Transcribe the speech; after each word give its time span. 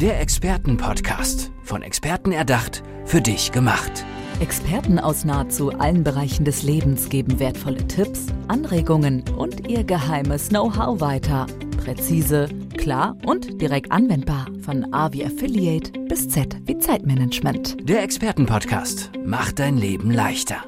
Der 0.00 0.20
Expertenpodcast. 0.20 1.50
Von 1.64 1.82
Experten 1.82 2.30
erdacht, 2.30 2.84
für 3.04 3.20
dich 3.20 3.50
gemacht. 3.50 4.04
Experten 4.38 5.00
aus 5.00 5.24
nahezu 5.24 5.72
allen 5.72 6.04
Bereichen 6.04 6.44
des 6.44 6.62
Lebens 6.62 7.08
geben 7.08 7.40
wertvolle 7.40 7.84
Tipps, 7.88 8.26
Anregungen 8.46 9.24
und 9.36 9.66
ihr 9.66 9.82
geheimes 9.82 10.50
Know-how 10.50 11.00
weiter. 11.00 11.48
Präzise, 11.82 12.48
klar 12.76 13.16
und 13.26 13.60
direkt 13.60 13.90
anwendbar. 13.90 14.46
Von 14.60 14.94
A 14.94 15.12
wie 15.12 15.24
Affiliate 15.24 15.90
bis 16.08 16.28
Z 16.28 16.56
wie 16.62 16.78
Zeitmanagement. 16.78 17.76
Der 17.88 18.04
Expertenpodcast 18.04 19.10
macht 19.24 19.58
dein 19.58 19.76
Leben 19.76 20.12
leichter. 20.12 20.62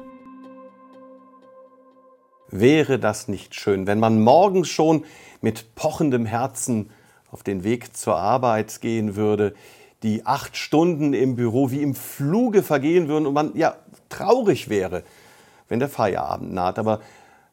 Wäre 2.49 2.99
das 2.99 3.29
nicht 3.29 3.55
schön, 3.55 3.87
wenn 3.87 3.99
man 3.99 4.19
morgens 4.19 4.67
schon 4.67 5.05
mit 5.39 5.73
pochendem 5.75 6.25
Herzen 6.25 6.89
auf 7.31 7.43
den 7.43 7.63
Weg 7.63 7.95
zur 7.95 8.17
Arbeit 8.17 8.81
gehen 8.81 9.15
würde, 9.15 9.53
die 10.03 10.25
acht 10.25 10.57
Stunden 10.57 11.13
im 11.13 11.35
Büro 11.35 11.71
wie 11.71 11.81
im 11.81 11.95
Fluge 11.95 12.63
vergehen 12.63 13.07
würden 13.07 13.25
und 13.25 13.33
man 13.33 13.55
ja 13.55 13.75
traurig 14.09 14.69
wäre, 14.69 15.03
wenn 15.67 15.79
der 15.79 15.89
Feierabend 15.89 16.53
naht. 16.53 16.79
Aber 16.79 17.01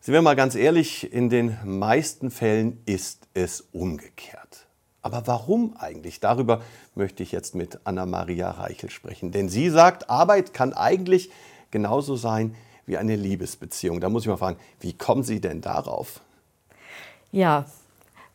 sind 0.01 0.15
wir 0.15 0.23
mal 0.23 0.37
ganz 0.37 0.55
ehrlich, 0.55 1.13
in 1.13 1.29
den 1.29 1.59
meisten 1.65 2.31
Fällen 2.31 2.81
ist 2.87 3.29
es 3.35 3.69
umgekehrt. 3.73 4.67
Aber 5.03 5.27
warum 5.27 5.77
eigentlich? 5.79 6.21
Darüber 6.21 6.63
möchte 6.95 7.23
ich 7.23 7.33
jetzt 7.33 7.55
mit 7.55 7.79
Anna-Maria 7.85 8.51
Reichel 8.51 8.91
sprechen. 8.91 9.31
Denn 9.31 9.49
sie 9.49 9.71
sagt, 9.71 10.11
Arbeit 10.11 10.53
kann 10.53 10.73
eigentlich 10.73 11.31
genauso 11.71 12.17
sein 12.17 12.55
wie 12.87 12.97
eine 12.97 13.17
Liebesbeziehung. 13.17 14.01
Da 14.01 14.09
muss 14.09 14.23
ich 14.25 14.29
mal 14.29 14.37
fragen, 14.37 14.59
wie 14.81 14.95
kommen 14.95 15.23
Sie 15.23 15.41
denn 15.41 15.61
darauf? 15.61 16.21
Ja, 17.31 17.67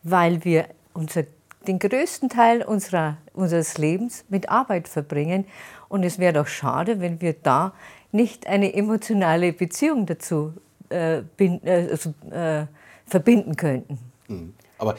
weil 0.03 0.45
wir 0.45 0.67
unser, 0.93 1.23
den 1.67 1.79
größten 1.79 2.29
Teil 2.29 2.63
unserer, 2.63 3.17
unseres 3.33 3.77
Lebens 3.77 4.25
mit 4.29 4.49
Arbeit 4.49 4.87
verbringen. 4.87 5.45
Und 5.89 6.03
es 6.03 6.19
wäre 6.19 6.33
doch 6.33 6.47
schade, 6.47 6.99
wenn 6.99 7.21
wir 7.21 7.33
da 7.33 7.73
nicht 8.11 8.47
eine 8.47 8.73
emotionale 8.73 9.53
Beziehung 9.53 10.05
dazu 10.05 10.53
äh, 10.89 11.23
bin, 11.37 11.61
äh, 11.65 11.89
also, 11.91 12.13
äh, 12.29 12.67
verbinden 13.05 13.55
könnten. 13.55 13.99
Mhm. 14.27 14.53
Aber 14.77 14.97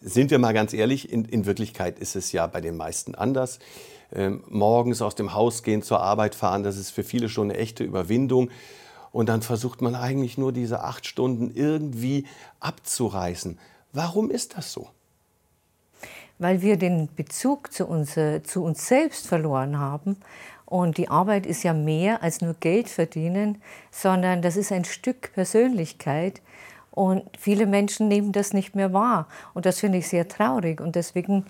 sind 0.00 0.30
wir 0.30 0.38
mal 0.38 0.54
ganz 0.54 0.72
ehrlich, 0.72 1.12
in, 1.12 1.24
in, 1.24 1.46
Wirklichkeit 1.46 1.98
ist 1.98 2.16
es 2.16 2.32
ja 2.32 2.46
bei 2.46 2.60
den 2.60 2.76
meisten 2.76 3.14
anders. 3.14 3.58
Ähm, 4.14 4.44
morgens 4.48 5.02
aus 5.02 5.16
dem 5.16 5.34
Haus 5.34 5.62
gehen, 5.62 5.82
zur 5.82 6.00
Arbeit 6.00 6.34
fahren, 6.34 6.62
das 6.62 6.76
ist 6.76 6.90
für 6.90 7.02
viele 7.02 7.28
schon 7.28 7.50
eine 7.50 7.58
echte 7.58 7.82
Überwindung. 7.82 8.50
Und 9.10 9.28
dann 9.28 9.42
versucht 9.42 9.82
man 9.82 9.94
eigentlich 9.94 10.38
nur 10.38 10.52
diese 10.52 10.84
acht 10.84 11.06
Stunden 11.06 11.50
irgendwie 11.54 12.26
abzureißen. 12.60 13.58
Warum 13.92 14.30
ist 14.30 14.56
das 14.56 14.72
so? 14.72 14.88
Weil 16.38 16.62
wir 16.62 16.76
den 16.76 17.08
Bezug 17.14 17.72
zu 17.72 17.86
uns, 17.86 18.18
zu 18.44 18.64
uns 18.64 18.86
selbst 18.86 19.26
verloren 19.26 19.78
haben. 19.78 20.16
Und 20.66 20.98
die 20.98 21.08
Arbeit 21.08 21.46
ist 21.46 21.62
ja 21.62 21.72
mehr 21.72 22.22
als 22.22 22.40
nur 22.40 22.54
Geld 22.54 22.88
verdienen, 22.88 23.62
sondern 23.90 24.42
das 24.42 24.56
ist 24.56 24.72
ein 24.72 24.84
Stück 24.84 25.32
Persönlichkeit. 25.32 26.42
Und 26.90 27.22
viele 27.38 27.66
Menschen 27.66 28.08
nehmen 28.08 28.32
das 28.32 28.52
nicht 28.52 28.74
mehr 28.74 28.92
wahr. 28.92 29.28
Und 29.54 29.66
das 29.66 29.80
finde 29.80 29.98
ich 29.98 30.08
sehr 30.08 30.28
traurig. 30.28 30.80
Und 30.80 30.96
deswegen 30.96 31.46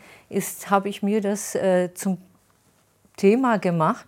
habe 0.69 0.89
ich 0.89 1.03
mir 1.03 1.21
das 1.21 1.55
äh, 1.55 1.95
zum 1.95 2.19
Thema 3.17 3.59
gemacht, 3.59 4.07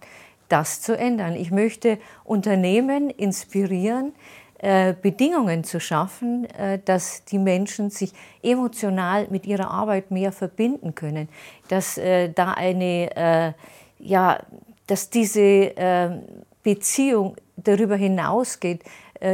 das 0.48 0.80
zu 0.80 0.96
ändern. 0.96 1.34
Ich 1.34 1.50
möchte 1.50 1.98
Unternehmen 2.24 3.10
inspirieren, 3.10 4.12
Bedingungen 4.60 5.62
zu 5.62 5.78
schaffen, 5.78 6.44
äh, 6.50 6.80
dass 6.84 7.24
die 7.24 7.38
Menschen 7.38 7.90
sich 7.90 8.12
emotional 8.42 9.28
mit 9.30 9.46
ihrer 9.46 9.70
Arbeit 9.70 10.10
mehr 10.10 10.32
verbinden 10.32 10.94
können, 10.94 11.28
dass 11.68 11.96
äh, 11.96 12.30
da 12.30 12.52
eine, 12.52 13.54
ja, 13.98 14.38
dass 14.86 15.10
diese 15.10 16.22
Beziehung 16.62 17.36
darüber 17.56 17.96
hinausgeht, 17.96 18.82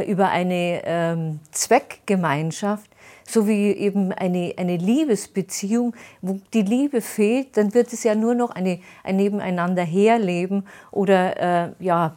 über 0.07 0.29
eine 0.29 0.81
ähm, 0.83 1.39
Zweckgemeinschaft, 1.51 2.89
so 3.27 3.47
wie 3.47 3.71
eben 3.71 4.11
eine, 4.11 4.53
eine 4.57 4.77
Liebesbeziehung, 4.77 5.95
wo 6.21 6.39
die 6.53 6.63
Liebe 6.63 7.01
fehlt, 7.01 7.55
dann 7.57 7.73
wird 7.73 7.93
es 7.93 8.03
ja 8.03 8.15
nur 8.15 8.33
noch 8.33 8.51
eine, 8.51 8.79
ein 9.03 9.17
Nebeneinander 9.17 9.83
herleben 9.83 10.65
oder 10.91 11.67
äh, 11.67 11.71
ja, 11.79 12.15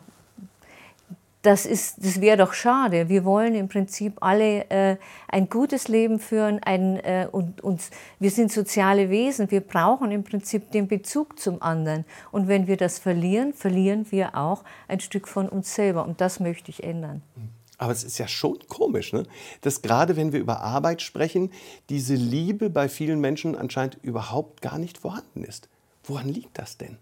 das, 1.49 1.63
das 1.97 2.21
wäre 2.21 2.37
doch 2.37 2.53
schade. 2.53 3.09
Wir 3.09 3.25
wollen 3.25 3.55
im 3.55 3.69
Prinzip 3.69 4.19
alle 4.21 4.69
äh, 4.69 4.97
ein 5.29 5.49
gutes 5.49 5.89
Leben 5.89 6.19
führen 6.19 6.61
ein, 6.63 6.97
äh, 6.97 7.27
und 7.33 7.63
uns, 7.63 7.91
wir 8.19 8.31
sind 8.31 8.53
soziale 8.53 9.09
Wesen. 9.09 9.51
Wir 9.51 9.63
brauchen 9.63 10.13
im 10.13 10.25
Prinzip 10.25 10.71
den 10.73 10.89
Bezug 10.89 11.39
zum 11.41 11.63
anderen. 11.63 12.05
Und 12.33 12.49
wenn 12.49 12.67
wir 12.67 12.77
das 12.77 12.99
verlieren, 12.99 13.55
verlieren 13.55 14.07
wir 14.11 14.37
auch 14.37 14.63
ein 14.89 15.01
Stück 15.01 15.27
von 15.27 15.49
uns 15.49 15.75
selber. 15.75 16.05
Und 16.05 16.21
das 16.21 16.39
möchte 16.39 16.71
ich 16.71 16.85
ändern. 16.85 17.23
Aber 17.79 17.93
es 17.93 18.05
ist 18.05 18.19
ja 18.19 18.29
schon 18.29 18.59
komisch, 18.69 19.15
ne? 19.15 19.23
dass 19.63 19.81
gerade 19.81 20.17
wenn 20.17 20.33
wir 20.33 20.41
über 20.41 20.61
Arbeit 20.61 21.01
sprechen, 21.01 21.51
diese 21.89 22.15
Liebe 22.15 22.69
bei 22.69 22.91
vielen 22.91 23.21
Menschen 23.21 23.57
anscheinend 23.57 23.97
überhaupt 24.03 24.61
gar 24.61 24.79
nicht 24.79 24.99
vorhanden 24.99 25.45
ist. 25.45 25.71
Woran 26.05 26.29
liegt 26.29 26.59
das 26.59 26.77
denn? 26.77 26.99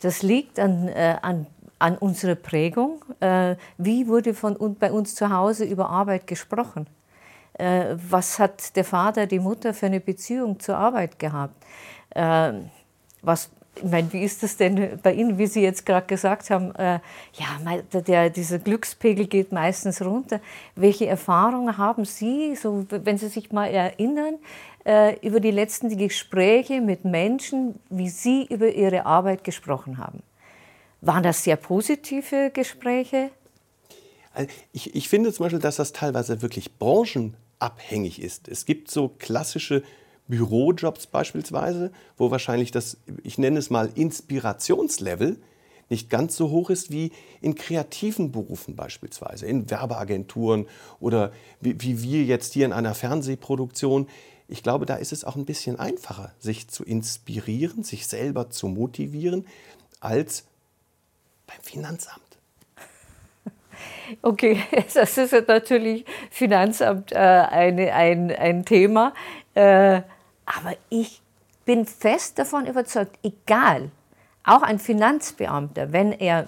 Das 0.00 0.22
liegt 0.22 0.58
an, 0.58 0.88
äh, 0.88 1.16
an, 1.20 1.46
an 1.80 1.98
unserer 1.98 2.36
Prägung. 2.36 3.04
Äh, 3.20 3.56
wie 3.78 4.06
wurde 4.06 4.34
von, 4.34 4.76
bei 4.78 4.92
uns 4.92 5.14
zu 5.14 5.30
Hause 5.30 5.64
über 5.64 5.90
Arbeit 5.90 6.26
gesprochen? 6.26 6.86
Äh, 7.54 7.96
was 8.08 8.38
hat 8.38 8.76
der 8.76 8.84
Vater, 8.84 9.26
die 9.26 9.40
Mutter 9.40 9.74
für 9.74 9.86
eine 9.86 10.00
Beziehung 10.00 10.60
zur 10.60 10.76
Arbeit 10.76 11.18
gehabt? 11.18 11.54
Äh, 12.10 12.52
was 13.22 13.50
ich 13.76 13.84
meine, 13.84 14.12
wie 14.12 14.22
ist 14.22 14.42
das 14.42 14.56
denn 14.56 14.98
bei 15.02 15.12
Ihnen, 15.14 15.38
wie 15.38 15.46
Sie 15.46 15.62
jetzt 15.62 15.86
gerade 15.86 16.06
gesagt 16.06 16.50
haben, 16.50 16.74
äh, 16.74 16.98
ja, 17.34 18.00
der, 18.00 18.28
dieser 18.28 18.58
Glückspegel 18.58 19.26
geht 19.26 19.52
meistens 19.52 20.02
runter. 20.02 20.40
Welche 20.74 21.06
Erfahrungen 21.06 21.78
haben 21.78 22.04
Sie, 22.04 22.56
so, 22.56 22.84
wenn 22.90 23.16
Sie 23.16 23.28
sich 23.28 23.52
mal 23.52 23.66
erinnern, 23.66 24.34
äh, 24.84 25.16
über 25.26 25.40
die 25.40 25.52
letzten 25.52 25.96
Gespräche 25.96 26.80
mit 26.80 27.04
Menschen, 27.04 27.78
wie 27.88 28.08
Sie 28.08 28.44
über 28.46 28.68
Ihre 28.68 29.06
Arbeit 29.06 29.44
gesprochen 29.44 29.98
haben? 29.98 30.22
Waren 31.00 31.22
das 31.22 31.44
sehr 31.44 31.56
positive 31.56 32.50
Gespräche? 32.52 33.30
Also 34.32 34.50
ich, 34.72 34.94
ich 34.94 35.08
finde 35.08 35.32
zum 35.32 35.44
Beispiel, 35.44 35.60
dass 35.60 35.76
das 35.76 35.92
teilweise 35.92 36.42
wirklich 36.42 36.78
branchenabhängig 36.78 38.20
ist. 38.22 38.48
Es 38.48 38.64
gibt 38.64 38.90
so 38.90 39.08
klassische 39.18 39.82
Bürojobs 40.28 41.06
beispielsweise, 41.08 41.90
wo 42.16 42.30
wahrscheinlich 42.30 42.70
das, 42.70 42.98
ich 43.22 43.38
nenne 43.38 43.58
es 43.58 43.70
mal, 43.70 43.90
Inspirationslevel 43.94 45.38
nicht 45.90 46.08
ganz 46.08 46.36
so 46.36 46.50
hoch 46.50 46.70
ist 46.70 46.92
wie 46.92 47.10
in 47.40 47.56
kreativen 47.56 48.30
Berufen 48.30 48.76
beispielsweise, 48.76 49.46
in 49.46 49.68
Werbeagenturen 49.68 50.66
oder 51.00 51.32
wie, 51.60 51.80
wie 51.82 52.02
wir 52.02 52.24
jetzt 52.24 52.52
hier 52.52 52.64
in 52.64 52.72
einer 52.72 52.94
Fernsehproduktion. 52.94 54.08
Ich 54.46 54.62
glaube, 54.62 54.86
da 54.86 54.94
ist 54.94 55.12
es 55.12 55.24
auch 55.24 55.34
ein 55.34 55.44
bisschen 55.44 55.80
einfacher, 55.80 56.32
sich 56.38 56.68
zu 56.68 56.84
inspirieren, 56.84 57.82
sich 57.82 58.06
selber 58.06 58.50
zu 58.50 58.68
motivieren, 58.68 59.46
als 59.98 60.44
beim 61.50 61.62
Finanzamt. 61.62 62.20
Okay, 64.22 64.62
das 64.94 65.16
ist 65.18 65.32
natürlich 65.46 66.04
Finanzamt 66.30 67.12
äh, 67.12 67.16
eine, 67.16 67.92
ein, 67.92 68.30
ein 68.30 68.64
Thema. 68.64 69.14
Äh, 69.54 70.02
aber 70.46 70.76
ich 70.88 71.22
bin 71.64 71.86
fest 71.86 72.38
davon 72.38 72.66
überzeugt, 72.66 73.16
egal, 73.22 73.90
auch 74.44 74.62
ein 74.62 74.80
Finanzbeamter, 74.80 75.92
wenn 75.92 76.12
er 76.12 76.46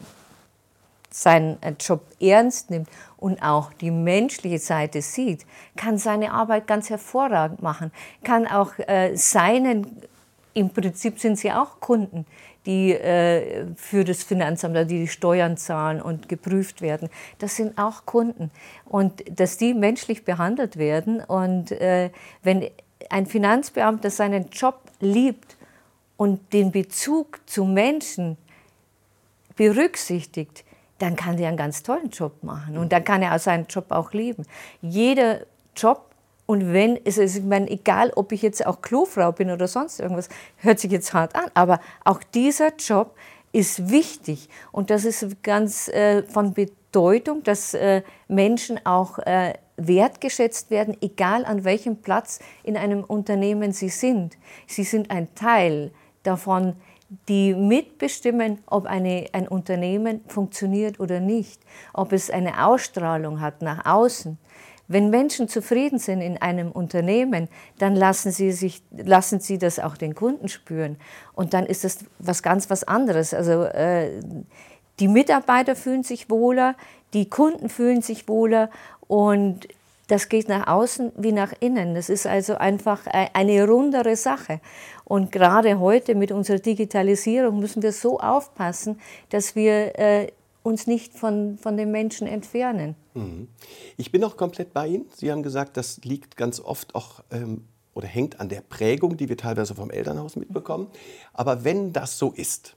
seinen 1.10 1.58
Job 1.78 2.04
ernst 2.20 2.70
nimmt 2.70 2.88
und 3.18 3.42
auch 3.42 3.72
die 3.74 3.90
menschliche 3.90 4.58
Seite 4.58 5.02
sieht, 5.02 5.46
kann 5.76 5.98
seine 5.98 6.32
Arbeit 6.32 6.66
ganz 6.66 6.90
hervorragend 6.90 7.62
machen, 7.62 7.92
kann 8.24 8.46
auch 8.46 8.78
äh, 8.78 9.14
seinen, 9.14 10.02
im 10.54 10.70
Prinzip 10.70 11.20
sind 11.20 11.38
sie 11.38 11.52
auch 11.52 11.80
Kunden, 11.80 12.26
die 12.66 12.92
äh, 12.92 13.66
für 13.76 14.04
das 14.04 14.22
Finanzamt, 14.22 14.76
die 14.90 15.00
die 15.00 15.08
Steuern 15.08 15.56
zahlen 15.56 16.00
und 16.00 16.28
geprüft 16.28 16.80
werden, 16.80 17.08
das 17.38 17.56
sind 17.56 17.78
auch 17.78 18.06
Kunden. 18.06 18.50
Und 18.84 19.22
dass 19.38 19.56
die 19.56 19.74
menschlich 19.74 20.24
behandelt 20.24 20.76
werden 20.76 21.20
und 21.20 21.72
äh, 21.72 22.10
wenn 22.42 22.68
ein 23.10 23.26
Finanzbeamter 23.26 24.10
seinen 24.10 24.48
Job 24.50 24.80
liebt 25.00 25.56
und 26.16 26.52
den 26.52 26.70
Bezug 26.70 27.40
zu 27.46 27.64
Menschen 27.64 28.36
berücksichtigt, 29.56 30.64
dann 30.98 31.16
kann 31.16 31.36
er 31.38 31.48
einen 31.48 31.56
ganz 31.56 31.82
tollen 31.82 32.10
Job 32.10 32.44
machen 32.44 32.78
und 32.78 32.92
dann 32.92 33.02
kann 33.02 33.22
er 33.22 33.36
seinen 33.38 33.66
Job 33.66 33.86
auch 33.90 34.12
lieben. 34.12 34.46
Jeder 34.82 35.40
Job 35.76 36.11
und 36.46 36.72
wenn, 36.72 36.96
ist, 36.96 37.18
ich 37.18 37.42
meine, 37.42 37.70
egal 37.70 38.12
ob 38.16 38.32
ich 38.32 38.42
jetzt 38.42 38.66
auch 38.66 38.82
Klofrau 38.82 39.32
bin 39.32 39.50
oder 39.50 39.68
sonst 39.68 40.00
irgendwas, 40.00 40.28
hört 40.58 40.80
sich 40.80 40.90
jetzt 40.90 41.12
hart 41.14 41.34
an, 41.34 41.50
aber 41.54 41.80
auch 42.04 42.22
dieser 42.22 42.74
Job 42.76 43.14
ist 43.52 43.90
wichtig 43.90 44.48
und 44.72 44.90
das 44.90 45.04
ist 45.04 45.42
ganz 45.42 45.88
äh, 45.88 46.22
von 46.24 46.54
Bedeutung, 46.54 47.42
dass 47.42 47.74
äh, 47.74 48.02
Menschen 48.28 48.84
auch 48.84 49.18
äh, 49.18 49.54
wertgeschätzt 49.76 50.70
werden, 50.70 50.96
egal 51.00 51.44
an 51.44 51.64
welchem 51.64 51.96
Platz 51.96 52.40
in 52.62 52.76
einem 52.76 53.04
Unternehmen 53.04 53.72
sie 53.72 53.88
sind. 53.88 54.36
Sie 54.66 54.84
sind 54.84 55.10
ein 55.10 55.34
Teil 55.34 55.92
davon, 56.22 56.74
die 57.28 57.54
mitbestimmen, 57.54 58.58
ob 58.66 58.86
eine, 58.86 59.26
ein 59.32 59.46
Unternehmen 59.46 60.22
funktioniert 60.28 60.98
oder 60.98 61.20
nicht, 61.20 61.60
ob 61.92 62.12
es 62.12 62.30
eine 62.30 62.64
Ausstrahlung 62.64 63.40
hat 63.40 63.60
nach 63.60 63.84
außen. 63.84 64.38
Wenn 64.92 65.08
Menschen 65.08 65.48
zufrieden 65.48 65.98
sind 65.98 66.20
in 66.20 66.36
einem 66.36 66.70
Unternehmen, 66.70 67.48
dann 67.78 67.96
lassen 67.96 68.30
sie, 68.30 68.52
sich, 68.52 68.82
lassen 68.90 69.40
sie 69.40 69.56
das 69.56 69.78
auch 69.78 69.96
den 69.96 70.14
Kunden 70.14 70.48
spüren. 70.48 70.96
Und 71.32 71.54
dann 71.54 71.64
ist 71.64 71.84
das 71.84 71.98
was 72.18 72.42
ganz 72.42 72.68
was 72.68 72.84
anderes. 72.84 73.32
Also 73.32 73.64
äh, 73.64 74.20
die 75.00 75.08
Mitarbeiter 75.08 75.76
fühlen 75.76 76.02
sich 76.02 76.28
wohler, 76.28 76.74
die 77.14 77.28
Kunden 77.28 77.68
fühlen 77.68 78.02
sich 78.02 78.28
wohler 78.28 78.70
und 79.06 79.66
das 80.08 80.28
geht 80.28 80.48
nach 80.48 80.66
außen 80.66 81.12
wie 81.16 81.32
nach 81.32 81.54
innen. 81.60 81.94
Das 81.94 82.10
ist 82.10 82.26
also 82.26 82.56
einfach 82.56 83.06
e-, 83.06 83.28
eine 83.32 83.66
rundere 83.66 84.16
Sache. 84.16 84.60
Und 85.04 85.32
gerade 85.32 85.78
heute 85.80 86.14
mit 86.14 86.32
unserer 86.32 86.58
Digitalisierung 86.58 87.60
müssen 87.60 87.82
wir 87.82 87.92
so 87.92 88.20
aufpassen, 88.20 89.00
dass 89.30 89.56
wir 89.56 89.98
äh, 89.98 90.32
uns 90.62 90.86
nicht 90.86 91.14
von, 91.14 91.58
von 91.58 91.76
den 91.76 91.90
Menschen 91.90 92.26
entfernen. 92.26 92.94
Mhm. 93.14 93.48
Ich 93.96 94.12
bin 94.12 94.22
auch 94.24 94.36
komplett 94.36 94.72
bei 94.72 94.86
Ihnen. 94.88 95.06
Sie 95.14 95.30
haben 95.30 95.42
gesagt, 95.42 95.76
das 95.76 95.98
liegt 96.04 96.36
ganz 96.36 96.60
oft 96.60 96.94
auch 96.94 97.22
ähm, 97.30 97.64
oder 97.94 98.06
hängt 98.06 98.40
an 98.40 98.48
der 98.48 98.62
Prägung, 98.62 99.16
die 99.16 99.28
wir 99.28 99.36
teilweise 99.36 99.74
vom 99.74 99.90
Elternhaus 99.90 100.36
mitbekommen. 100.36 100.88
Aber 101.32 101.64
wenn 101.64 101.92
das 101.92 102.18
so 102.18 102.32
ist, 102.32 102.74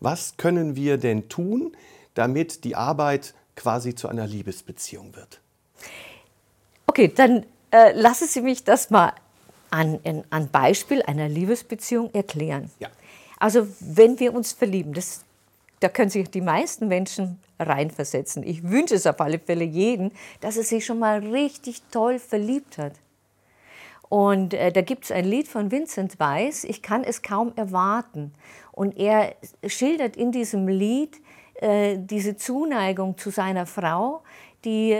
was 0.00 0.36
können 0.36 0.76
wir 0.76 0.98
denn 0.98 1.28
tun, 1.28 1.76
damit 2.14 2.64
die 2.64 2.74
Arbeit 2.74 3.34
quasi 3.54 3.94
zu 3.94 4.08
einer 4.08 4.26
Liebesbeziehung 4.26 5.14
wird? 5.14 5.40
Okay, 6.86 7.12
dann 7.14 7.44
äh, 7.70 7.92
lassen 7.92 8.26
Sie 8.26 8.40
mich 8.40 8.64
das 8.64 8.90
mal 8.90 9.12
an, 9.70 10.00
an 10.30 10.48
Beispiel 10.50 11.02
einer 11.02 11.28
Liebesbeziehung 11.28 12.12
erklären. 12.12 12.70
Ja. 12.78 12.88
Also 13.38 13.68
wenn 13.80 14.18
wir 14.18 14.34
uns 14.34 14.52
verlieben, 14.52 14.94
das, 14.94 15.20
da 15.80 15.88
können 15.88 16.10
sich 16.10 16.30
die 16.30 16.40
meisten 16.40 16.88
Menschen 16.88 17.38
reinversetzen. 17.58 18.42
Ich 18.42 18.62
wünsche 18.62 18.94
es 18.94 19.06
auf 19.06 19.20
alle 19.20 19.38
Fälle 19.38 19.64
jeden, 19.64 20.12
dass 20.40 20.56
er 20.56 20.64
sich 20.64 20.84
schon 20.84 20.98
mal 20.98 21.18
richtig 21.18 21.82
toll 21.90 22.18
verliebt 22.18 22.78
hat. 22.78 22.94
Und 24.08 24.54
äh, 24.54 24.70
da 24.72 24.82
gibt 24.82 25.04
es 25.04 25.10
ein 25.10 25.24
Lied 25.24 25.48
von 25.48 25.70
Vincent 25.70 26.20
Weiss, 26.20 26.64
Ich 26.64 26.82
kann 26.82 27.02
es 27.02 27.22
kaum 27.22 27.52
erwarten. 27.56 28.32
Und 28.72 28.96
er 28.96 29.34
schildert 29.66 30.16
in 30.16 30.32
diesem 30.32 30.68
Lied 30.68 31.20
äh, 31.54 31.96
diese 31.98 32.36
Zuneigung 32.36 33.16
zu 33.16 33.30
seiner 33.30 33.66
Frau, 33.66 34.22
die, 34.64 34.96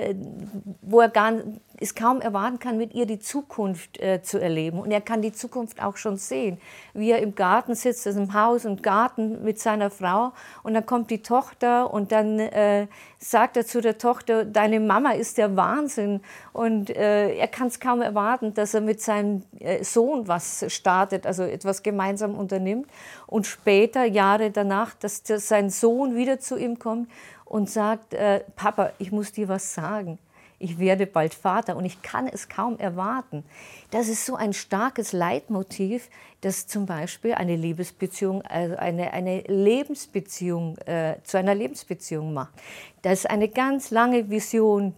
wo 0.83 1.01
er 1.01 1.09
gar, 1.09 1.33
es 1.79 1.95
kaum 1.95 2.21
erwarten 2.21 2.59
kann, 2.59 2.79
mit 2.79 2.95
ihr 2.95 3.07
die 3.07 3.19
Zukunft 3.19 4.01
äh, 4.01 4.23
zu 4.23 4.39
erleben. 4.39 4.79
Und 4.79 4.91
er 4.91 5.01
kann 5.01 5.23
die 5.23 5.33
Zukunft 5.33 5.83
auch 5.83 5.97
schon 5.97 6.17
sehen, 6.17 6.59
wie 6.95 7.11
er 7.11 7.21
im 7.21 7.35
Garten 7.35 7.75
sitzt, 7.75 8.07
also 8.07 8.21
im 8.21 8.33
Haus 8.33 8.65
und 8.65 8.83
Garten 8.83 9.45
mit 9.45 9.59
seiner 9.59 9.91
Frau. 9.91 10.33
Und 10.63 10.75
dann 10.75 10.87
kommt 10.87 11.11
die 11.11 11.23
Tochter 11.23 11.93
und 11.93 12.13
dann 12.13 12.39
äh, 12.39 12.87
sagt 13.19 13.57
er 13.57 13.67
zu 13.67 13.81
der 13.81 13.99
Tochter, 13.99 14.45
deine 14.45 14.81
Mama 14.81 15.11
ist 15.13 15.39
der 15.39 15.57
Wahnsinn. 15.57 16.21
Und 16.53 16.91
äh, 16.91 17.35
er 17.35 17.49
kann 17.49 17.67
es 17.67 17.81
kaum 17.81 18.03
erwarten, 18.03 18.55
dass 18.55 18.73
er 18.73 18.81
mit 18.81 19.01
seinem 19.03 19.43
äh, 19.59 19.83
Sohn 19.83 20.29
was 20.29 20.65
startet, 20.69 21.27
also 21.27 21.43
etwas 21.43 21.83
gemeinsam 21.83 22.37
unternimmt. 22.37 22.87
Und 23.27 23.47
später, 23.47 24.05
Jahre 24.05 24.51
danach, 24.51 24.95
dass, 24.95 25.23
dass 25.25 25.49
sein 25.49 25.71
Sohn 25.71 26.15
wieder 26.15 26.39
zu 26.39 26.57
ihm 26.57 26.79
kommt 26.79 27.09
und 27.47 27.71
sagt, 27.71 28.13
äh, 28.13 28.45
Papa, 28.55 28.93
ich 28.99 29.11
muss 29.11 29.33
dir 29.33 29.49
was 29.49 29.73
sagen 29.73 30.19
ich 30.59 30.79
werde 30.79 31.07
bald 31.07 31.35
Vater 31.35 31.77
und 31.77 31.85
ich 31.85 32.03
kann 32.03 32.27
es 32.27 32.49
kaum 32.49 32.79
erwarten. 32.79 33.45
Das 33.91 34.09
ist 34.09 34.25
so 34.25 34.37
ein 34.37 34.53
starkes 34.53 35.13
Leitmotiv, 35.13 36.09
das 36.41 36.67
zum 36.67 36.87
Beispiel 36.87 37.35
eine 37.35 37.57
Liebesbeziehung, 37.57 38.43
also 38.43 38.77
eine, 38.77 39.13
eine 39.13 39.43
Lebensbeziehung 39.43 40.79
äh, 40.79 41.17
zu 41.25 41.39
einer 41.39 41.55
Lebensbeziehung 41.55 42.33
macht. 42.33 42.55
Das 43.03 43.21
ist 43.21 43.31
eine 43.31 43.49
ganz 43.49 43.91
lange 43.91 44.31
Vision. 44.31 44.95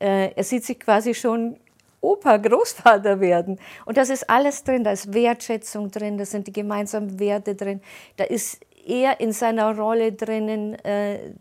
Äh, 0.00 0.32
er 0.32 0.44
sieht 0.44 0.64
sich 0.64 0.80
quasi 0.80 1.14
schon 1.14 1.56
Opa, 2.00 2.36
Großvater 2.36 3.20
werden. 3.20 3.58
Und 3.84 3.96
das 3.96 4.10
ist 4.10 4.28
alles 4.28 4.64
drin, 4.64 4.84
da 4.84 4.92
ist 4.92 5.12
Wertschätzung 5.12 5.90
drin, 5.90 6.18
da 6.18 6.24
sind 6.24 6.46
die 6.46 6.52
gemeinsamen 6.52 7.18
Werte 7.18 7.54
drin, 7.54 7.80
da 8.16 8.24
ist 8.24 8.60
er 8.86 9.18
in 9.18 9.32
seiner 9.32 9.76
Rolle 9.76 10.12
drinnen, 10.12 10.74
äh, 10.84 11.32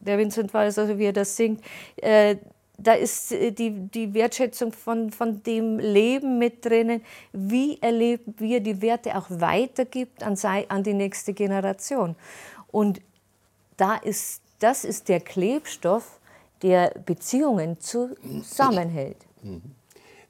der 0.00 0.18
Vincent 0.18 0.52
Weiss, 0.52 0.78
also 0.78 0.98
wie 0.98 1.04
er 1.04 1.12
das 1.12 1.36
singt, 1.36 1.62
äh, 1.96 2.36
da 2.82 2.94
ist 2.94 3.32
äh, 3.32 3.52
die, 3.52 3.70
die 3.70 4.14
Wertschätzung 4.14 4.72
von, 4.72 5.10
von 5.10 5.42
dem 5.42 5.78
Leben 5.78 6.38
mit 6.38 6.64
drinnen, 6.64 7.02
wie 7.32 7.78
er 7.80 7.92
lebt, 7.92 8.40
wie 8.40 8.54
er 8.54 8.60
die 8.60 8.80
Werte 8.82 9.16
auch 9.16 9.26
weitergibt 9.28 10.22
an, 10.22 10.36
an 10.68 10.82
die 10.82 10.94
nächste 10.94 11.32
Generation. 11.32 12.16
Und 12.68 13.00
da 13.76 13.96
ist, 13.96 14.42
das 14.58 14.84
ist 14.84 15.08
der 15.08 15.20
Klebstoff, 15.20 16.20
der 16.62 16.92
Beziehungen 17.06 17.78
zusammenhält. 17.80 19.16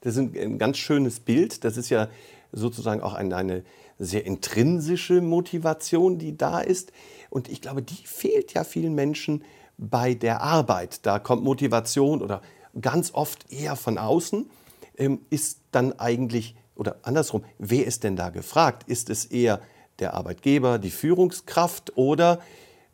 Das 0.01 0.15
ist 0.15 0.35
ein 0.35 0.57
ganz 0.57 0.77
schönes 0.77 1.19
Bild. 1.19 1.63
Das 1.63 1.77
ist 1.77 1.89
ja 1.89 2.07
sozusagen 2.53 3.01
auch 3.01 3.13
eine, 3.13 3.35
eine 3.35 3.63
sehr 3.99 4.25
intrinsische 4.25 5.21
Motivation, 5.21 6.17
die 6.17 6.37
da 6.37 6.61
ist. 6.61 6.91
Und 7.29 7.49
ich 7.49 7.61
glaube, 7.61 7.81
die 7.81 8.05
fehlt 8.05 8.53
ja 8.53 8.63
vielen 8.63 8.95
Menschen 8.95 9.43
bei 9.81 10.13
der 10.13 10.41
Arbeit. 10.41 11.05
Da 11.05 11.19
kommt 11.19 11.43
Motivation 11.43 12.21
oder 12.21 12.41
ganz 12.79 13.13
oft 13.13 13.51
eher 13.51 13.75
von 13.75 13.97
außen. 13.97 14.49
Ähm, 14.97 15.19
ist 15.29 15.59
dann 15.71 15.99
eigentlich, 15.99 16.55
oder 16.75 16.97
andersrum, 17.01 17.43
wer 17.57 17.85
ist 17.85 18.03
denn 18.03 18.15
da 18.15 18.29
gefragt? 18.29 18.83
Ist 18.87 19.09
es 19.09 19.25
eher 19.25 19.59
der 19.99 20.13
Arbeitgeber, 20.13 20.79
die 20.79 20.91
Führungskraft 20.91 21.97
oder 21.97 22.39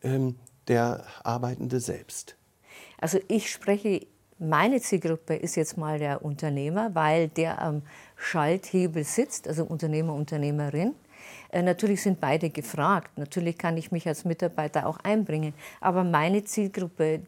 ähm, 0.01 0.35
der 0.67 1.03
Arbeitende 1.23 1.79
selbst? 1.79 2.35
Also 2.97 3.19
ich 3.27 3.51
spreche, 3.51 4.07
meine 4.39 4.79
Zielgruppe 4.79 5.35
ist 5.35 5.55
jetzt 5.55 5.77
mal 5.77 5.99
der 5.99 6.23
Unternehmer, 6.23 6.95
weil 6.95 7.27
der 7.27 7.61
am 7.61 7.81
Schalthebel 8.15 9.03
sitzt, 9.03 9.47
also 9.47 9.65
Unternehmer, 9.65 10.13
Unternehmerin. 10.13 10.95
Äh, 11.51 11.61
natürlich 11.61 12.01
sind 12.01 12.19
beide 12.19 12.49
gefragt. 12.49 13.17
Natürlich 13.17 13.57
kann 13.57 13.77
ich 13.77 13.91
mich 13.91 14.07
als 14.07 14.25
Mitarbeiter 14.25 14.87
auch 14.87 14.97
einbringen. 15.03 15.53
Aber 15.81 16.03
meine 16.03 16.43
Zielgruppe 16.43 17.21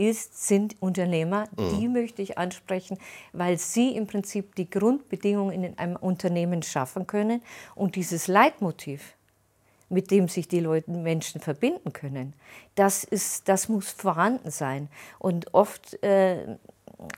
ist, 0.00 0.46
sind 0.46 0.76
Unternehmer, 0.80 1.46
mhm. 1.56 1.78
die 1.78 1.88
möchte 1.88 2.22
ich 2.22 2.38
ansprechen, 2.38 2.98
weil 3.32 3.58
sie 3.58 3.94
im 3.94 4.06
Prinzip 4.06 4.54
die 4.54 4.68
Grundbedingungen 4.68 5.62
in 5.62 5.78
einem 5.78 5.96
Unternehmen 5.96 6.62
schaffen 6.62 7.06
können 7.06 7.42
und 7.74 7.96
dieses 7.96 8.26
Leitmotiv, 8.26 9.14
mit 9.90 10.10
dem 10.10 10.28
sich 10.28 10.48
die 10.48 10.60
Leute, 10.60 10.90
Menschen 10.90 11.40
verbinden 11.40 11.92
können, 11.92 12.32
das, 12.76 13.04
ist, 13.04 13.48
das 13.48 13.68
muss 13.68 13.90
vorhanden 13.90 14.50
sein. 14.50 14.88
Und 15.18 15.52
oft 15.52 16.02
äh, 16.02 16.56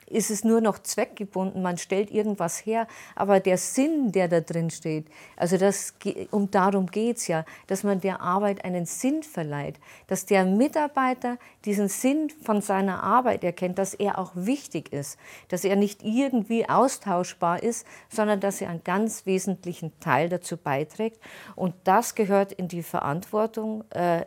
ist 0.06 0.30
es 0.30 0.44
nur 0.44 0.60
noch 0.60 0.78
zweckgebunden, 0.78 1.62
man 1.62 1.78
stellt 1.78 2.10
irgendwas 2.10 2.64
her, 2.64 2.86
aber 3.14 3.40
der 3.40 3.58
Sinn, 3.58 4.12
der 4.12 4.28
da 4.28 4.40
drin 4.40 4.70
steht, 4.70 5.06
also 5.36 5.56
das, 5.56 5.94
um 6.30 6.50
darum 6.50 6.86
geht 6.86 7.18
es 7.18 7.28
ja, 7.28 7.44
dass 7.66 7.82
man 7.82 8.00
der 8.00 8.20
Arbeit 8.20 8.64
einen 8.64 8.86
Sinn 8.86 9.22
verleiht, 9.22 9.78
dass 10.06 10.26
der 10.26 10.44
Mitarbeiter 10.44 11.38
diesen 11.64 11.88
Sinn 11.88 12.30
von 12.42 12.60
seiner 12.60 13.02
Arbeit 13.02 13.44
erkennt, 13.44 13.78
dass 13.78 13.94
er 13.94 14.18
auch 14.18 14.32
wichtig 14.34 14.92
ist, 14.92 15.18
dass 15.48 15.64
er 15.64 15.76
nicht 15.76 16.02
irgendwie 16.02 16.68
austauschbar 16.68 17.62
ist, 17.62 17.86
sondern 18.08 18.40
dass 18.40 18.60
er 18.60 18.70
einen 18.70 18.84
ganz 18.84 19.26
wesentlichen 19.26 19.98
Teil 20.00 20.28
dazu 20.28 20.56
beiträgt. 20.56 21.20
Und 21.56 21.74
das 21.84 22.14
gehört 22.14 22.52
in 22.52 22.68
die 22.68 22.82
Verantwortung 22.82 23.84
äh, 23.90 24.24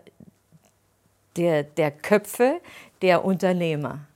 der, 1.35 1.63
der 1.63 1.91
Köpfe 1.91 2.61
der 3.01 3.25
Unternehmer. 3.25 4.07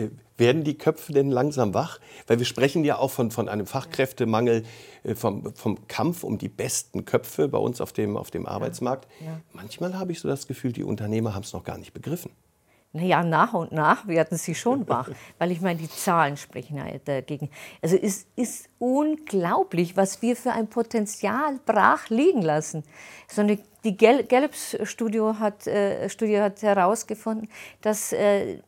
Äh, 0.00 0.10
werden 0.36 0.64
die 0.64 0.78
Köpfe 0.78 1.12
denn 1.12 1.30
langsam 1.30 1.74
wach? 1.74 2.00
Weil 2.26 2.38
wir 2.38 2.46
sprechen 2.46 2.82
ja 2.82 2.98
auch 2.98 3.10
von, 3.10 3.30
von 3.30 3.48
einem 3.48 3.66
Fachkräftemangel, 3.66 4.64
äh, 5.04 5.14
vom, 5.14 5.54
vom 5.54 5.86
Kampf 5.86 6.24
um 6.24 6.38
die 6.38 6.48
besten 6.48 7.04
Köpfe 7.04 7.48
bei 7.48 7.58
uns 7.58 7.80
auf 7.80 7.92
dem, 7.92 8.16
auf 8.16 8.30
dem 8.30 8.46
Arbeitsmarkt. 8.46 9.06
Ja. 9.20 9.40
Manchmal 9.52 9.98
habe 9.98 10.12
ich 10.12 10.20
so 10.20 10.28
das 10.28 10.46
Gefühl, 10.46 10.72
die 10.72 10.84
Unternehmer 10.84 11.34
haben 11.34 11.42
es 11.42 11.52
noch 11.52 11.64
gar 11.64 11.76
nicht 11.76 11.92
begriffen. 11.92 12.30
Naja, 12.92 13.22
nach 13.22 13.54
und 13.54 13.70
nach 13.70 14.08
werden 14.08 14.36
sie 14.36 14.54
schon 14.54 14.88
wach, 14.88 15.08
weil 15.38 15.52
ich 15.52 15.60
meine, 15.60 15.78
die 15.78 15.88
Zahlen 15.88 16.36
sprechen 16.36 16.76
ja 16.76 16.86
dagegen. 17.04 17.48
Also 17.80 17.96
es 17.96 18.26
ist 18.34 18.68
unglaublich, 18.78 19.96
was 19.96 20.22
wir 20.22 20.34
für 20.34 20.52
ein 20.52 20.66
Potenzial 20.66 21.60
brach 21.64 22.08
liegen 22.08 22.42
lassen. 22.42 22.82
So 23.28 23.42
eine, 23.42 23.58
die 23.84 23.96
Gallup-Studie 23.96 25.20
hat, 25.38 25.68
äh, 25.68 26.08
hat 26.08 26.62
herausgefunden, 26.62 27.48
dass 27.80 28.12
äh, 28.12 28.58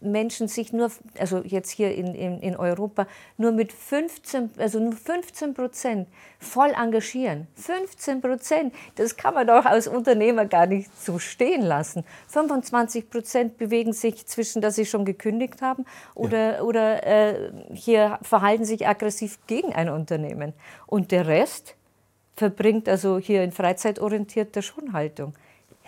Menschen 0.00 0.46
sich 0.46 0.72
nur, 0.72 0.90
also 1.18 1.42
jetzt 1.44 1.70
hier 1.70 1.94
in, 1.94 2.14
in, 2.14 2.40
in 2.40 2.56
Europa, 2.56 3.06
nur 3.36 3.52
mit 3.52 3.72
15, 3.72 4.50
also 4.56 4.78
nur 4.78 4.92
15 4.92 5.54
Prozent 5.54 6.08
voll 6.38 6.70
engagieren. 6.70 7.48
15 7.56 8.20
Prozent, 8.20 8.74
das 8.94 9.16
kann 9.16 9.34
man 9.34 9.46
doch 9.46 9.64
als 9.64 9.88
Unternehmer 9.88 10.44
gar 10.46 10.66
nicht 10.66 10.90
so 11.00 11.18
stehen 11.18 11.62
lassen. 11.62 12.04
25 12.28 13.10
Prozent 13.10 13.58
bewegen 13.58 13.92
sich 13.92 14.26
zwischen, 14.26 14.62
dass 14.62 14.76
sie 14.76 14.86
schon 14.86 15.04
gekündigt 15.04 15.62
haben 15.62 15.84
oder, 16.14 16.56
ja. 16.56 16.62
oder 16.62 17.06
äh, 17.06 17.50
hier 17.72 18.18
verhalten 18.22 18.64
sich 18.64 18.86
aggressiv 18.86 19.38
gegen 19.46 19.72
ein 19.72 19.88
Unternehmen. 19.88 20.52
Und 20.86 21.10
der 21.10 21.26
Rest 21.26 21.74
verbringt 22.36 22.88
also 22.88 23.18
hier 23.18 23.42
in 23.42 23.50
freizeitorientierter 23.50 24.62
Schonhaltung. 24.62 25.34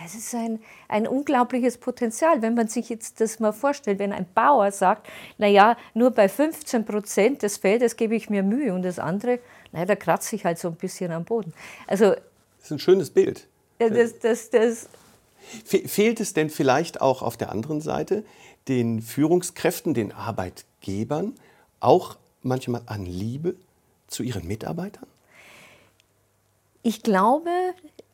Es 0.04 0.14
ist 0.14 0.34
ein, 0.34 0.60
ein 0.88 1.06
unglaubliches 1.06 1.78
Potenzial, 1.78 2.40
wenn 2.42 2.54
man 2.54 2.68
sich 2.68 2.88
jetzt 2.88 3.20
das 3.20 3.38
mal 3.38 3.52
vorstellt, 3.52 3.98
wenn 3.98 4.12
ein 4.12 4.26
Bauer 4.34 4.72
sagt, 4.72 5.08
naja, 5.36 5.76
nur 5.94 6.10
bei 6.10 6.28
15 6.28 6.84
Prozent 6.84 7.42
des 7.42 7.58
Feldes 7.58 7.96
gebe 7.96 8.14
ich 8.14 8.30
mir 8.30 8.42
Mühe 8.42 8.72
und 8.72 8.82
das 8.82 8.98
andere, 8.98 9.40
naja, 9.72 9.84
da 9.84 9.96
kratze 9.96 10.36
ich 10.36 10.44
halt 10.44 10.58
so 10.58 10.68
ein 10.68 10.76
bisschen 10.76 11.12
am 11.12 11.24
Boden. 11.24 11.52
Also, 11.86 12.10
das 12.10 12.64
ist 12.64 12.70
ein 12.72 12.78
schönes 12.78 13.10
Bild. 13.10 13.46
Das, 13.78 14.18
das, 14.18 14.50
das, 14.50 14.88
Fehlt 15.64 16.20
es 16.20 16.32
denn 16.32 16.50
vielleicht 16.50 17.00
auch 17.00 17.22
auf 17.22 17.36
der 17.36 17.50
anderen 17.50 17.80
Seite 17.80 18.24
den 18.68 19.02
Führungskräften, 19.02 19.94
den 19.94 20.12
Arbeitgebern 20.12 21.34
auch 21.80 22.18
manchmal 22.42 22.82
an 22.86 23.04
Liebe 23.04 23.56
zu 24.06 24.22
ihren 24.22 24.46
Mitarbeitern? 24.46 25.06
Ich 26.82 27.02
glaube, 27.02 27.50